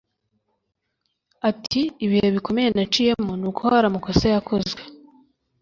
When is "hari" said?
3.71-3.85